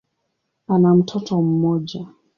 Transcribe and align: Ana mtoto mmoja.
Ana 0.67 0.95
mtoto 0.95 1.41
mmoja. 1.41 2.07